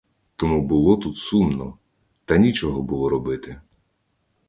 [0.35, 1.77] Тому було тут сумно,
[2.25, 3.61] та нічого було робити.